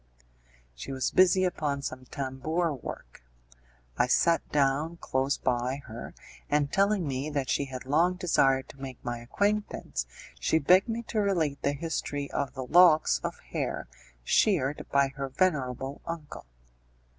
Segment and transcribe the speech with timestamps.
[0.73, 3.21] She was busy upon some tambour work;
[3.99, 6.15] I sat down close by her,
[6.49, 10.07] and telling me that she had long desired to make my acquaintance,
[10.39, 13.87] she begged me to relate the history of the locks of hair
[14.23, 16.47] sheared by her venerable uncle.